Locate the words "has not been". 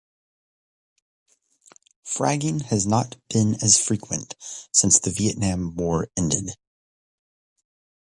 2.63-3.63